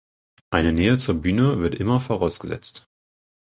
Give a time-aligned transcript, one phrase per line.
[0.49, 2.89] Eine Nähe zur Bühne wird immer vorausgesetzt.